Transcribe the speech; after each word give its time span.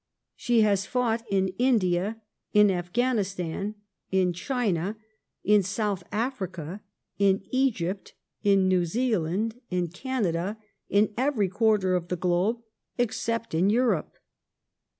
She 0.35 0.61
has 0.61 0.87
fought 0.87 1.23
in 1.29 1.49
India, 1.59 2.19
in 2.53 2.71
Afghanistan, 2.71 3.75
in 4.09 4.33
China, 4.33 4.97
in 5.43 5.61
South 5.61 6.03
Africa, 6.11 6.81
in 7.19 7.43
Egypt, 7.51 8.15
in 8.41 8.67
New 8.67 8.83
Zealand, 8.83 9.61
in 9.69 9.89
Canada— 9.89 10.57
in 10.89 11.13
every 11.17 11.49
quarter 11.49 11.93
of 11.93 12.07
the 12.07 12.15
globe 12.15 12.63
except 12.97 13.53
in 13.53 13.69
Europe. 13.69 14.15